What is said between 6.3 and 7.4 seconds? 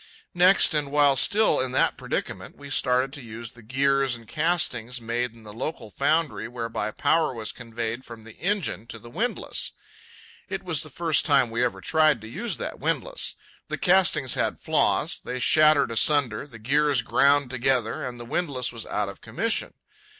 whereby power